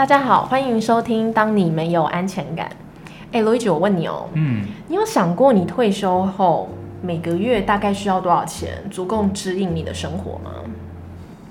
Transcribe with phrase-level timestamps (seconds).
[0.00, 2.66] 大家好，欢迎收听《当你没有安全感》。
[3.32, 6.70] 哎，罗一姐，我问你哦，嗯，你有想过你退休后
[7.02, 10.52] 每个月大概需要多少钱，足够支应你的生活吗？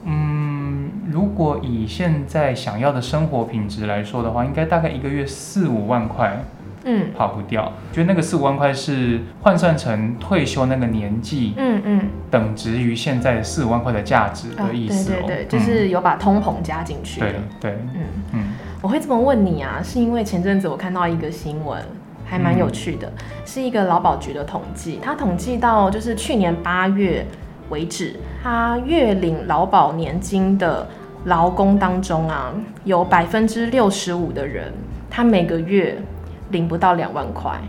[0.05, 6.43] 嗯，如果以现在想要的生活品质来说的话，应该大概一个月四五万块
[6.85, 7.71] 嗯跑不掉。
[7.91, 15.17] 觉得那个四五万块是换算成退休那个年纪，嗯嗯，等值于现在四五万块的价值啊的意思哦。
[15.27, 17.19] 对对对，就是有把通膨加进去。
[17.19, 18.01] 对对，嗯，
[18.33, 18.48] 嗯
[18.81, 21.83] 我会这么问你啊，是因为前阵子我看到一个新闻，
[22.25, 23.11] 还蛮有趣的，
[23.45, 27.25] 是一个劳保局的统计，他统计到就是去年八月
[27.69, 30.87] 为止，他月领劳保年金的
[31.25, 32.53] 劳工当中啊，
[32.85, 34.71] 有百分之六十五的人，
[35.09, 35.97] 他每个月
[36.51, 37.59] 领不到两万块。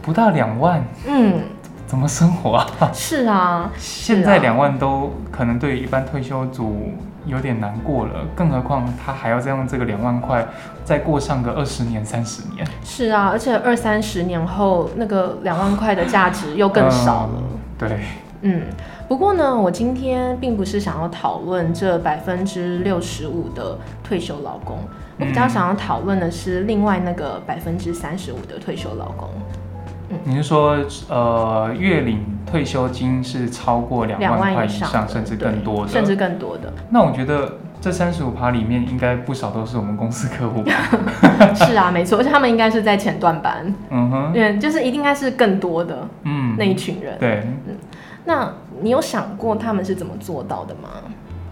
[0.00, 1.40] 不到两万，嗯，
[1.88, 2.90] 怎么生活啊？
[2.92, 6.92] 是啊，现在两万都可能对于一般退休族
[7.24, 10.46] 有点难过了，更何况他还要再用这个两万块
[10.84, 17.30] 再过上个二十年、三十年，是啊，而且二三十年后，那个两万块的价值又更少了。
[17.36, 17.42] 嗯
[17.78, 18.00] 对，
[18.42, 18.62] 嗯，
[19.08, 24.78] 不过呢，我今天并不是想要讨论这百分之六十五的退休老公，
[25.18, 25.48] 我比较嗯。
[25.48, 29.28] 想要讨论的是另外那个百分之三十五的退休劳工，
[30.24, 30.78] 你是说
[31.08, 35.92] 呃月领退休金是超过两两万块以上甚至更多的？
[35.92, 36.72] 甚至更多的。
[36.90, 40.72] 那我觉得这三十五趴里面应该不少都是我们公司客户吧？
[41.54, 47.16] 是啊，没错，而且他们应该是在前段班，嗯哼，嗯，就是一定应该是更多的嗯，那一群人。
[47.18, 47.46] 对。
[48.24, 50.88] 那你有想过他们是怎么做到的吗？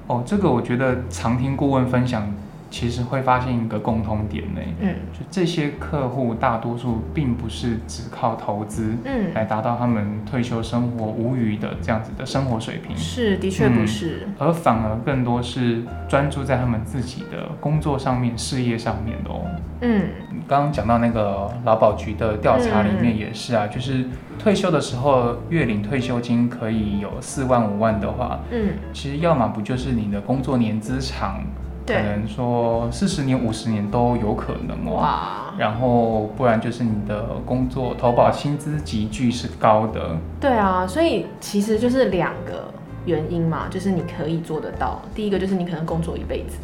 [0.09, 2.33] 哦，这个我觉得常听顾问分享，
[2.77, 4.95] 其实会发现一个共通点呢，嗯。
[5.11, 14.29] 就这些客户大多数并不是只靠投资嗯，来达到他们退休生活无余的这样子的生活水平，是，的确不是。
[14.39, 19.41] 而反而更多是专注在他们自己的工作上面、事业上面的哦。
[19.81, 20.03] 嗯。
[20.31, 24.05] 你刚刚讲到那个劳保局的调查里嗯面也是啊，就是
[24.39, 31.43] 退休的时候月领退休金可以有四万五万的话，嗯，其实要么不就是你的工作年资长，
[31.87, 34.97] 可，能说四十年、五十年都有可能哦。
[34.97, 42.73] 哇，然后不然就是你的工作投保薪资集聚是高的，对啊，所以其实就是两个
[43.05, 45.01] 原因嘛，就是你可以做得到。
[45.15, 46.57] 第一个就是你可能工作一辈子，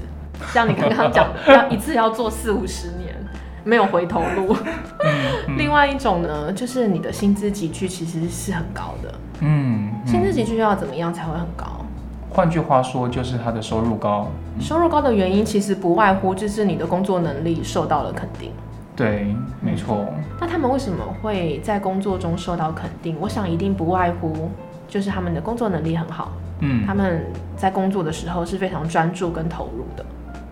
[0.53, 3.15] 像你刚刚讲的，要一次要做四五十年，
[3.65, 4.57] 没有回头路。
[5.05, 11.82] 嗯 另外一种呢，就是你的薪资集聚其实是很高的，嗯，薪资嗯集聚要怎么样才会很高？
[12.33, 14.29] 换句话说就是他的收入高，
[14.59, 18.51] 收入高的原因其实不外乎就是你的工作能力受到了肯定。
[18.97, 20.07] 对，没错，
[20.41, 23.17] 那他们为什么会在工作中受到肯定？
[23.21, 24.51] 我想一定不外乎
[24.89, 27.25] 就是他们的工作能力很好，嗯他们
[27.57, 30.05] 在工作的时候是非常专注跟投入的。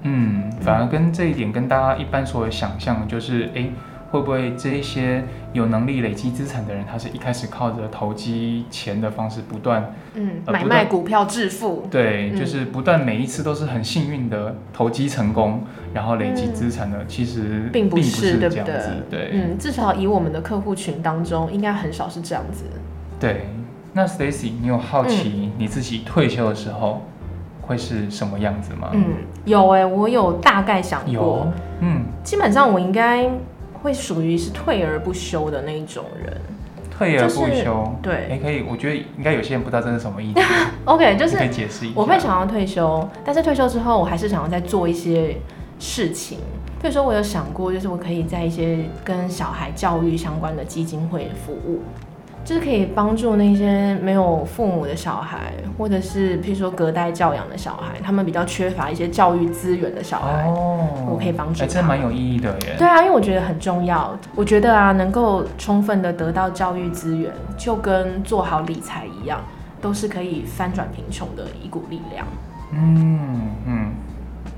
[0.02, 3.68] 嗯，反而跟这一点跟大家一般所想象的就是，哎，
[4.10, 11.86] 会不会这一些有能力累积资产的人，他是一开始靠着投机钱的方式不断，嗯，买卖股票致富。
[11.90, 15.62] 对，嗯就是不断每一次都是很幸运的投机成功，
[15.94, 22.64] 然后累积资产的，其实并不不是对不这样子，对，嗯，至少以我们的客户群当中，应该很少是这样子。
[23.18, 23.46] 对。
[23.92, 27.02] 那 Stacy，你有好嗯奇你自己退休的时候
[27.60, 28.90] 会是什么样子吗？
[28.92, 29.04] 嗯，
[29.44, 33.28] 有哎、我有大概想过有，，嗯，基本上我应该
[33.82, 36.40] 会属于是退而不休的那一种人。
[36.90, 40.40] 退而不就是休，对哎，可以，我觉得应该有些人不知道这是什么意思，
[40.84, 41.94] OK，就是可以是解释一下。
[41.96, 45.34] 我会想要退休，但是退休之后，我还是想要再做一些
[45.78, 46.40] 事情。
[46.82, 51.80] 比如说，我有想过，就是我可以在一些跟小孩教育相关的基金会服务，
[52.44, 62.74] 就是可以帮助那些没有父母的小孩，或者是譬如说隔代教养的小孩，他们比较缺乏一些教育资源的小孩，哦，我可以帮助哎，这他蛮有意义的耶。
[62.78, 64.18] 对啊，因为我觉得很重要。
[64.34, 69.40] 我觉得啊，能够充分的得到教育资源，就跟做好理财一样，
[69.80, 72.26] 都是可以翻转贫穷的一股力量。
[72.72, 73.92] 嗯嗯，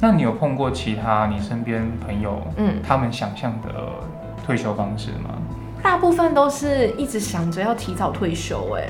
[0.00, 3.68] 那你有碰过其他你身边朋友，嗯，他们想象的
[4.46, 5.30] 退休方式吗？
[5.82, 8.84] 大部分都是一直想着要提早退休，哎，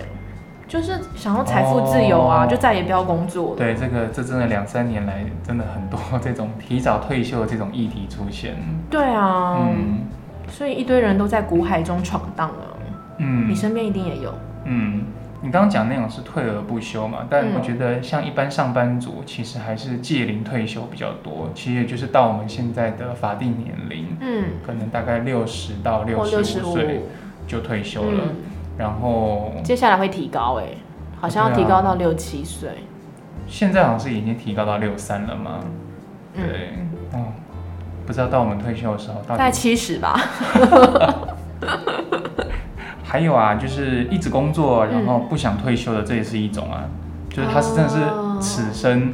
[0.69, 3.57] 就是想要财富自由啊，哦就再也不要工作了。
[3.57, 8.57] 对，这个这真的两三年来，真的很多 这种提早退休的这种议题出现。
[8.91, 10.01] 对啊，嗯
[10.49, 12.77] 所以一堆人都在股海中闯荡啊。
[13.19, 14.35] 嗯你嗯身边一定也有。
[14.65, 15.03] 嗯，
[15.45, 27.03] 你刚刚讲那种是退而不休嘛，但嗯我觉得像一般上班族，其实还是届龄退休比较多，其实也就是到我们现在的法定年龄，嗯，可能大概六十到六六十五，岁
[27.49, 28.21] 就退休了。
[28.29, 28.37] 嗯，
[28.79, 30.67] 然后接下来会提高，哎，
[31.21, 32.71] 好像要提高到六七岁。
[33.49, 35.59] 现在好像是已经提高到六三了嘛？
[36.35, 37.33] 嗯，对，哦，
[38.07, 39.51] 不知道到我们退休的时候到大概。
[39.51, 40.19] 七十吧。
[43.13, 46.89] 还有啊，就是一直工作，然后嗯不想退休的，这也是一种啊。
[47.29, 49.13] 就是他是真的哦是此生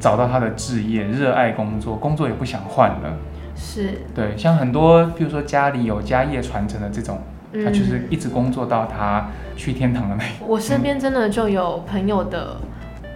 [0.00, 3.16] 找到他的志业，热爱工作，工作也不想换了。
[3.54, 7.20] 是，对，像很多，比如说家里有家业传承的这种，
[7.64, 10.28] 他就是嗯一直工作到他去天堂的那一。
[10.44, 12.56] 我身边真的就有朋友的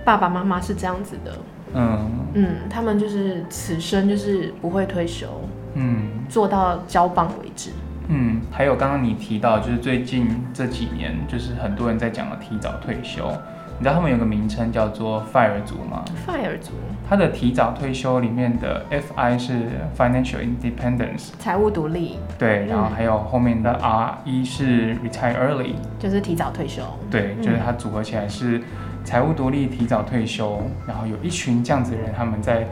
[0.04, 1.32] 爸爸妈妈是这样子的，
[1.74, 5.26] 嗯嗯，他们就是此生就是不会退休，
[5.74, 7.72] 嗯做到交棒为止。
[8.08, 13.30] 嗯，还有刚刚你提到，就是最近这几年，就是很多人在讲的提早退休。
[13.78, 16.72] 你知道他们有个名称叫做 FIRE 族吗？fire 族。
[17.08, 19.52] 它的提早退休里面的 FI 是
[19.96, 22.18] Financial Independence，财务独立。
[22.38, 27.42] 对，然后嗯还有后面的 R 一是 Retire Early，就是提早退休，对，嗯。
[27.42, 28.60] 就是它组合起来是
[29.02, 32.66] 财务独立、提早退休，然后有一群这样子的人，他们在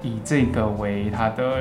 [0.00, 1.58] 以这个为他的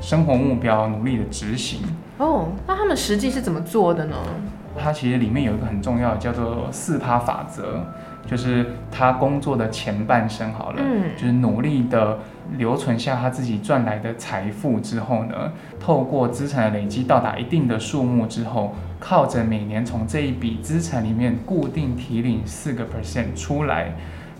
[0.00, 1.80] 生活目标，努力的执行。
[2.18, 4.16] 哦，那他们实际是怎么做的呢？
[4.76, 7.84] 它其实里面有一个很重要的叫做四趴法则，
[8.26, 12.18] 就是他工作的前半生好了，嗯就是努力的
[12.58, 23.94] 留存下他自己赚来的财富之后呢，透过资产的累积到达一定的数目之后，靠着每年从这一笔资产里面固定提领四个 percent 出来，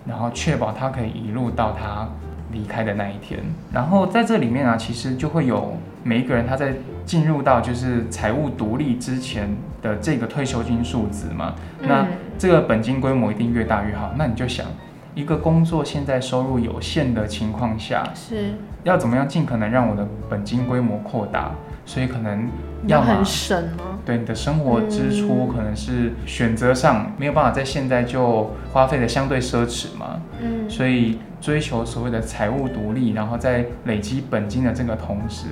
[0.05, 2.09] 然后确保他可以一路到他
[2.55, 3.41] 离开的那一天。
[3.73, 6.73] 然后在这里面啊，其实就会有每一个人他在
[7.05, 12.09] 进入到就是财务独立之前的这个退休金数值嘛，那嗯
[12.39, 14.15] 这个本金规模一定越大越好。
[14.17, 14.67] 那你就想，
[15.15, 18.55] 一个工作现在收入有限的情况下，是
[18.85, 21.51] 要怎么样尽可能让我的本金规模扩大？
[21.87, 22.49] 所以可能
[22.87, 23.99] 要很省吗？
[24.07, 35.49] 对你的生活支出嗯可能是选择上没有办法在现在就花费的相对奢侈嘛，嗯，所以追求所谓的财务独立，然后在累积本金的这个同时，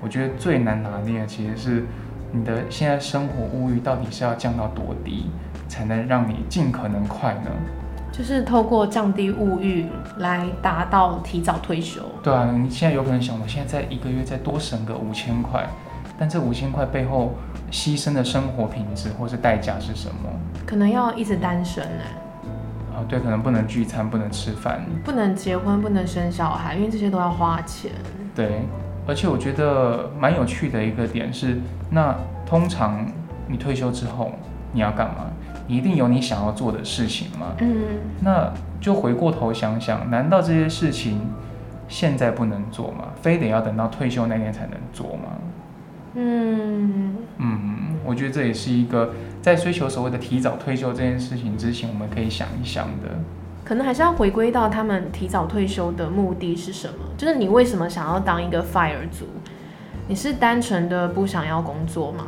[0.00, 1.84] 我觉得最难拿捏的其实是
[2.30, 5.32] 你的现在生活物欲到底是要降到多低，
[5.66, 7.50] 才能让你尽可能快呢？
[8.12, 9.86] 就是透过降低物欲
[10.18, 12.02] 来达到提早退休。
[12.22, 15.66] 对啊，你现在有可能想，我现在在一个月再多省个五千块，
[16.16, 17.34] 但这五千块背后
[17.72, 20.30] 牺牲的生活品质或是代价是什么？
[20.64, 22.14] 可能要一直单身哎，
[23.02, 27.90] 啊，对，可能不能聚餐，不能吃饭，不能结婚，不能生小孩，因为这些都要花钱。
[28.34, 28.62] 对，
[29.06, 31.58] 而且我觉得蛮有趣的一个点是，
[31.90, 32.14] 那
[32.46, 33.06] 通常
[33.48, 34.32] 你退休之后
[34.72, 35.26] 你要干嘛？
[35.66, 37.54] 你一定有你想要做的事情吗？
[37.58, 37.76] 嗯，
[38.20, 41.20] 那就回过头想想，难道这些事情
[41.88, 43.08] 现在不能做吗？
[43.20, 45.28] 非得要等到退休那天才能做吗？
[46.14, 53.08] 嗯，嗯，我觉得这也是一个在追求所谓的提早退休这件事情之前，我们可以想一想的。
[53.64, 56.94] 可能还是要回归到他们提早退休的目的是什么？
[57.18, 59.26] 就是你为什么想要当一个 fire 族？
[60.08, 62.24] 你是单纯的不想要工作吗？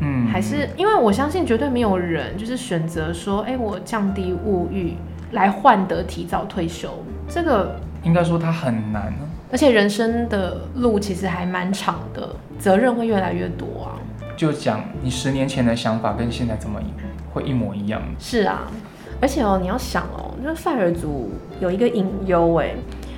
[0.00, 4.94] 嗯，还是因为我相信绝对没有人就是选择说，哎、我降低物欲
[5.30, 6.90] 来换得提早退休。
[7.28, 9.12] 这个，应该说它很难。
[9.52, 13.98] 而且人生的路其实还蛮长的，责任会越来越多啊。
[14.36, 16.80] 就讲你十年前的想法跟现在怎么
[17.32, 18.02] 会一模一样？
[18.18, 18.70] 是啊，
[19.20, 22.74] 而且哦，你要想哦，就是范尔族有一个隐忧哎，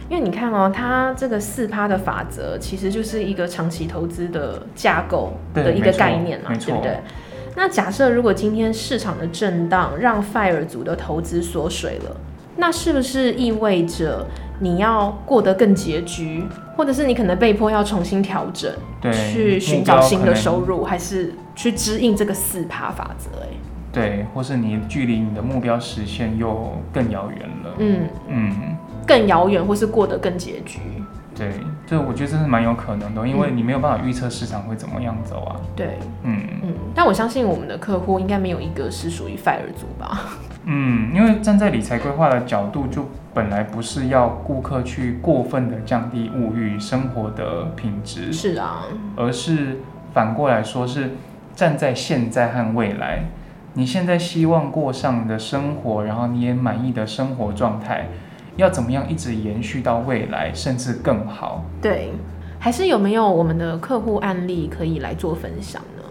[0.09, 6.99] 因为你看哦，它这个四趴的法则其实就是一个长期投资的架构的一个概念嘛，对不对？
[7.57, 12.17] 那假设如果今天市场的震荡让范尔族的投资缩水了，
[12.57, 14.27] 那是不是意味着
[14.61, 16.45] 你要过得更拮据，
[16.77, 23.31] 或者是你可能被迫要重新调整，对，去寻找新的收入，还是去支应这个四趴法则？
[23.43, 23.49] 哎，
[23.93, 27.75] 对，或是你距离你的目标实现又更遥远了。
[27.79, 28.01] 嗯。
[28.29, 30.81] 嗯，更遥远，或是过得更拮据。
[31.37, 31.51] 对，
[31.85, 35.57] 这我觉得这是蛮有可能的，因为你没有办法预测市场会怎么样走啊。
[35.75, 40.39] 对，嗯嗯，但我相信我们的客户应该没有一个是属于 fire 族吧？
[40.67, 48.85] 嗯，因为站在理财规划的角度，就本来不是要顾客去过分的降低物欲、生活的品质，是啊，
[49.17, 49.81] 而是
[50.13, 51.11] 反过来说是
[51.55, 53.25] 站在现在和未来，
[53.75, 58.07] 你现在希望过上的生活，然后你也满意的生活状态，
[58.57, 61.65] 要怎么样一直延续到未来，甚至更好？
[61.83, 62.13] 对，
[62.59, 66.03] 还是有没有我们的客户案例可以来做分享呢？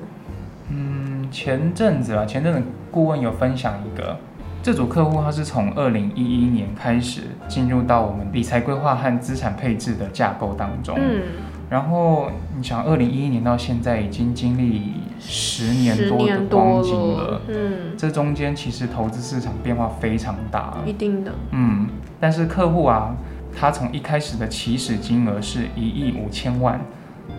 [0.69, 4.17] 嗯，前阵子啊，前阵子顾问有分享一个，
[4.63, 10.95] 这组客户他是从二零一一年开始进入到我们理财规划和资产配置的架构当中。
[10.97, 11.21] 嗯，
[11.69, 20.77] 然后你想，二零一一年到现在已经经历十年多的光景了，嗯，这中间其实投资市场变化非常大。
[20.85, 21.85] 一定的，嗯，
[22.21, 23.13] 但是客户啊，
[23.53, 26.79] 他从一开始的起始金额是一亿五千万，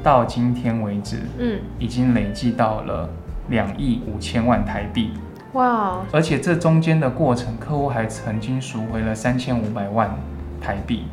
[0.02, 3.08] 到今天为止，嗯，已经累计到了
[3.48, 5.12] 两亿五千万台币。
[5.54, 10.10] 哇，而且这中间的过程，客户还曾经赎回了三千五百万
[10.60, 11.04] 台币。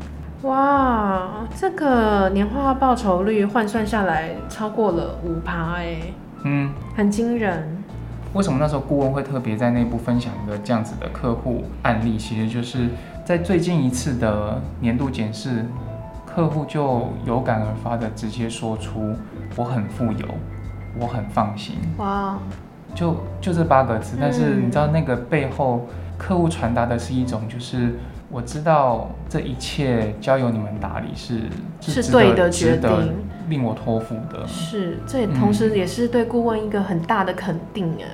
[0.42, 5.98] 哇，这个年化报酬率换算下来超过了五趴，哎，
[6.44, 7.84] 嗯，很惊人。
[8.34, 12.18] 为什么那时候顾问会特别在内部分享一个这样子的客户案例？
[12.18, 12.90] 其实就是
[13.24, 15.66] 在最近一次的年度检视，
[16.26, 19.14] 客户就有感而发的直接说出
[19.56, 20.26] ：“我很富有，
[20.98, 21.76] 我很放心。
[21.98, 22.40] 哇，”
[22.96, 27.94] 就就这八个字，但是嗯你知道那个背后，客户传达的是一种就是。
[28.34, 31.42] 我知道这一切交由你们打理是
[31.82, 32.90] 是值得对的决定，
[33.50, 34.48] 令我托付的。
[34.48, 38.08] 是，这也嗯同时也是对顾问一个很大的肯定啊。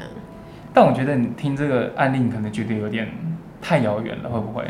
[0.74, 3.07] 但我觉得你听这个案例，你可能觉得有点
[3.62, 4.65] 太遥远了，会不会？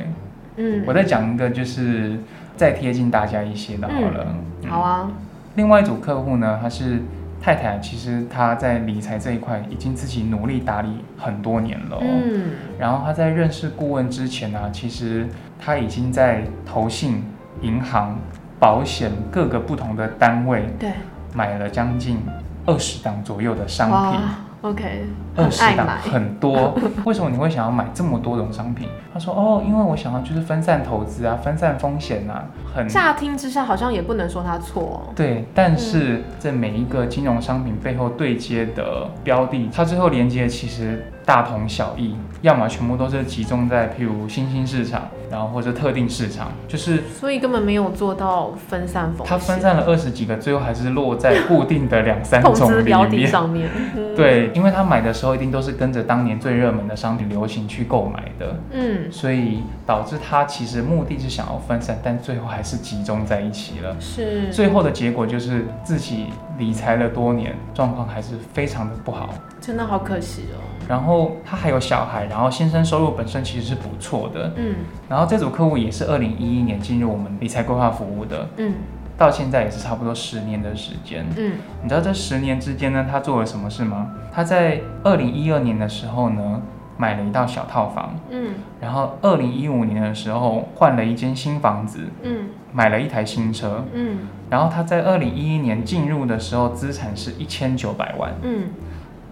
[0.57, 2.19] 嗯，我再讲一个，就是
[2.57, 4.27] 再贴近大家一些的好了。
[4.63, 5.09] 嗯好啊，
[5.55, 6.99] 另外一组客户呢，他是
[7.41, 12.01] 太太，其实她在理财这一块已经自己努力打理很多年了、哦。
[12.01, 15.27] 嗯，然后她在认识顾问之前呢、其实
[15.59, 17.23] 她已经在投信、
[17.61, 18.17] 银行、
[18.59, 20.91] 保险各个不同的单位对，
[21.33, 22.19] 买了将近
[22.65, 24.19] 二十档左右的商品。
[24.61, 26.73] 哇，OK，很二十档很多，
[27.05, 28.87] 为什么你会想要买这么多种商品？
[29.13, 32.45] 他说哦，因为我想要就是分散投资啊，分散风险啊，
[32.75, 35.13] 很乍听之下好像也不能说他错哦。
[35.15, 35.45] 对。
[35.53, 53.25] 但是这每一个金融商品背后对接的标的，它最后连接其实大同小异，要么全部都是集中在譬如新兴市场，然后或者特定市场，就是所以根本没有做到分散风险，它分散了二十几个，最后还是落在固定的两三 投种标的。
[53.25, 53.69] 上面。
[53.97, 63.93] 嗯，对，因为他买的时候一定都是跟着当年最热门的商品流行去购买的，嗯，所以导致他其实目的是想要分散，但最后还是集中在一起了。
[63.99, 69.33] 是，最后的结果就是自己理财了多年，状况还是非常的不好。
[69.59, 70.63] 真的好可惜哦。
[70.87, 74.53] 然后他还有小孩，然后先生收入本身其实是不错的。
[74.55, 74.75] 嗯。
[75.09, 78.73] 然后这组客户也是二零一一年进入我们理财规划服务的，嗯。
[79.17, 81.25] 到现在也是差不多十年的时间。
[81.35, 84.11] 嗯，你知道这十年之间呢，他做了什么事吗？
[84.31, 86.61] 他在二零一二年的时候呢，
[86.97, 88.53] 买了一套小套房，嗯。
[88.79, 92.49] 然后二零一五年的时候换了一间新房子，嗯。
[92.71, 93.83] 买了一台新车。
[93.91, 94.19] 嗯。
[94.51, 98.69] 然后他在二零一一年进入的时候，资产是一千九百万，嗯，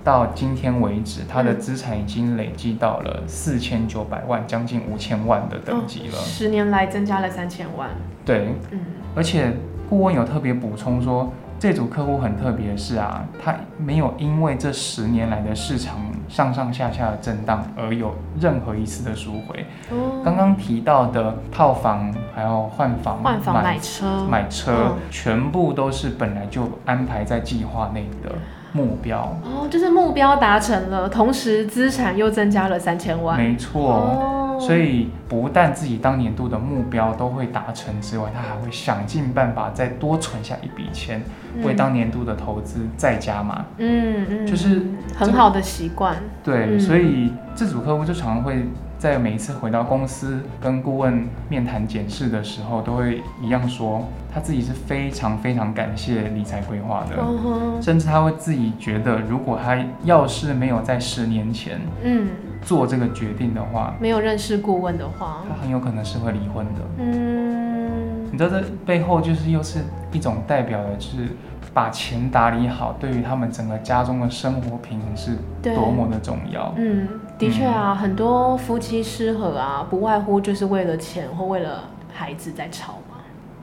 [0.06, 6.14] 到今天为止，他的嗯资产已经累计到了四千九百万，将近五千万的等级了。
[6.14, 7.90] 十年来增加了三千万。
[8.24, 8.80] 对，嗯
[9.16, 9.52] 而且
[9.90, 19.66] 顾问有特别补充说，这组客户很特别的是啊，他没有因为这十年来的市场上上下下的震荡而有任何一次的赎回。
[19.92, 28.32] 哦，刚刚提到的套房，还有换房、换房买车，买车，嗯全部都是本来就安排在计划内的
[28.72, 29.36] 目标。
[29.44, 33.38] 哦，就是目标达成了，同时资产又增加了三千万。
[33.38, 33.94] 没错。
[33.94, 41.22] 哦，所以不但自己当年度的目标都会达成之外，他还会想尽办法再多存下一笔钱，
[41.64, 43.66] 为当年度的投资再加码。
[43.78, 44.82] 嗯嗯，就是
[45.16, 46.16] 很好的习惯。
[46.44, 46.80] 对，嗯。
[46.80, 48.66] 所以这组客户就常常会
[48.98, 62.28] 在每一次回到公司跟顾问面谈检视的时候，都会一样说他自己是非常非常感谢理财规划的，甚至他会自己觉得，如果他要是没有在十年前嗯，
[62.66, 66.82] 做这个决定的话，没有认识顾问的话，他很有可能是会离婚的。
[66.98, 69.80] 嗯，你知道这背后就是又是
[70.12, 71.30] 一种代表的，就是
[71.74, 76.74] 把钱打理好，对于他们整个家中的生活平衡是多么的重要。
[76.76, 77.08] 嗯，
[77.38, 83.18] 的确啊，很多夫妻失和啊，不外乎就是为了钱或为了孩子在吵嘛。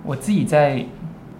[0.05, 0.85] 我自己在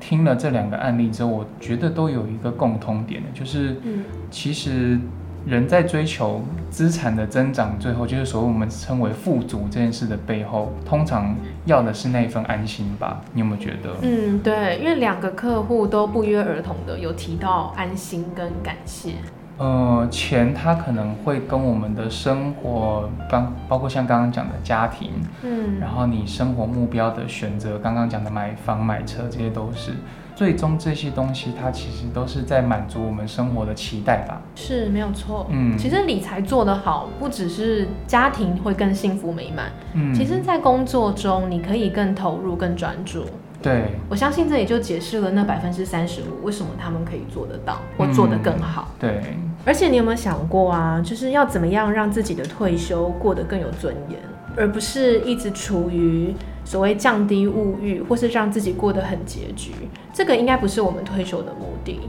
[0.01, 4.99] 听了这两个案例之后，我觉得都有一个共通点的，就是嗯其实
[5.45, 11.35] 人在追求资产的增长，最后就是所谓我们称为富足这件事的背后，通常
[11.65, 13.21] 要的是那份安心吧？
[13.33, 13.91] 你有没有觉得？
[14.03, 19.15] 嗯，对，因为两个客户都不约而同的有提到安心跟感谢。
[19.59, 25.11] 呃，钱它可能会跟我们的生活，刚包括像刚刚讲的家庭，
[25.43, 29.93] 嗯，然后你生活目标的选择，刚刚讲的买房、买车，这些都是
[30.35, 34.41] 最终这些东西，它其实都是在满足我们生活的期待吧。
[34.55, 35.47] 是没有错。
[35.51, 43.25] 嗯其实理财做得好，不只是家庭会更幸福美满，嗯，其实在工作中你可以更投入、更专注。
[43.61, 48.89] 对，我相信这也就解释了那百分之三十五为什么他们可以做得到或做得更好。
[48.99, 49.23] 对，
[49.65, 54.19] 而且你有没有想过啊，就是要怎么样让自己的退休过得更有尊严，
[54.57, 56.35] 而不是一直处于
[56.65, 59.73] 所谓降低物欲，或是让自己过得很拮据，
[60.13, 62.01] 这个应该不是我们退休的目的。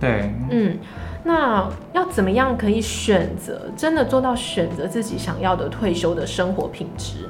[0.00, 0.78] 对，嗯，
[1.24, 7.28] 那要怎么样可以选择，真的做到选择自己想要的退休的生活品质？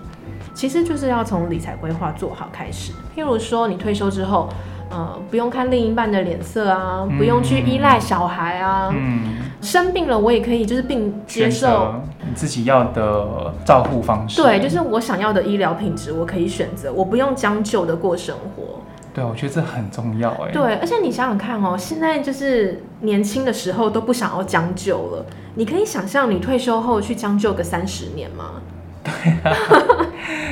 [0.55, 2.93] 其实就是要从理财规划做好开始。
[3.17, 4.49] 譬如说，你退休之后，
[4.91, 11.95] 呃，不用看另一半的脸色啊，不用去依赖小孩啊，嗯，生病了我也可以就是并接受。
[12.27, 14.41] 你自己要的照护方式。
[14.41, 18.81] 对，就是我想要的医疗品质，我可以选择，我不用将就的过生活。
[19.13, 20.53] 对，我觉得这很重要哎。
[20.53, 25.27] 对，而且你想想看哦，现在就是年轻的时候都不想要将就了。
[25.57, 28.63] 你可以想象你退休后去将就个三十年吗？
[29.03, 29.57] 对啊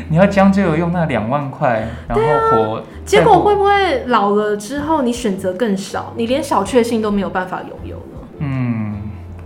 [0.09, 7.97] 你要将就用那两万块，然后活，啊结果会不会老了之后你选择更少，你连小确幸都没有办法拥有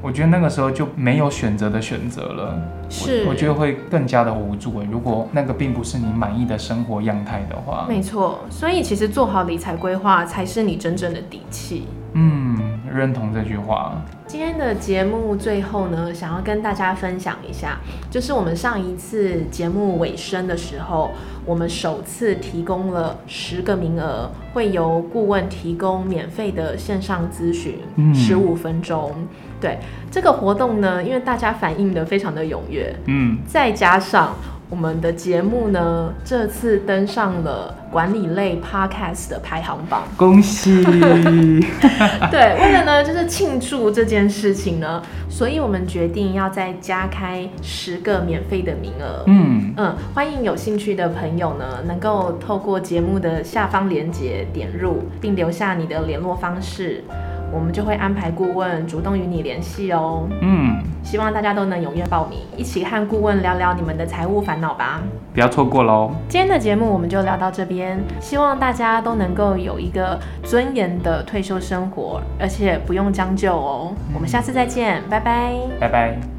[0.03, 2.61] 我觉得那个时候就没有选择的选择了。
[2.91, 4.89] 是我，我觉得会更加的无助哎。
[4.91, 8.41] 如果那个并不是你满意的生活样态的话，没错。
[8.51, 11.87] 所以其实做好理财规划才是你真正的底气。
[12.15, 14.01] 嗯，认同这句话。
[14.27, 17.79] 今天的节目最后呢，想要跟大家分享一下，
[18.11, 21.11] 就是我们上一次节目尾声的时候，
[21.45, 29.13] 我们首次提供了十个名额，会由顾问提供免费的线上咨询，嗯十五分钟。
[29.61, 29.79] 对
[30.11, 34.35] 这个活动呢，因为大家反应的非常的踊跃，嗯，再加上
[34.73, 40.05] 我们的节目呢，这次登上了管理类 podcast 的排行榜。
[40.17, 40.83] 恭喜。
[42.33, 49.23] 对，为了呢，就是庆祝这件事情呢，所以我们决定要再加开十个免费的名额。
[49.27, 57.05] 嗯，嗯，欢迎有兴趣的朋友呢，能够透过节目的下方链接点入，并留下你的联络方式，
[57.53, 60.27] 我们就会安排顾问主动与你联系哦。
[60.41, 65.03] 嗯，希望大家都能踊跃报名，一起和顾问聊聊你们的财务烦恼吧。
[65.35, 66.11] 不要错过喽。
[66.29, 73.93] 今天的节目我们就聊到这边，希望大家都能够有一个尊严的退休生活，而且不用将就哦。
[74.15, 75.55] 我们下次再见，拜拜。
[75.79, 76.32] 拜拜。